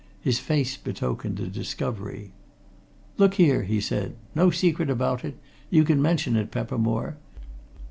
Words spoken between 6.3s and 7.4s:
it, Peppermore.